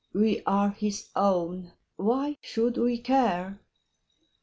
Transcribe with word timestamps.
We 0.13 0.41
are 0.47 0.71
his 0.71 1.09
own; 1.15 1.73
why 1.99 2.37
should 2.41 2.75
we 2.77 2.97
care 2.97 3.59